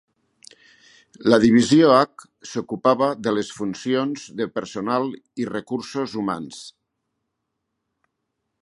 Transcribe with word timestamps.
La 1.33 1.37
Divisió 1.43 1.91
H 1.97 2.25
s'ocupava 2.53 3.11
de 3.27 3.35
les 3.39 3.53
funcions 3.59 4.25
de 4.41 4.49
personal 4.57 5.07
i 5.45 5.49
recursos 5.53 6.19
humans. 6.23 6.65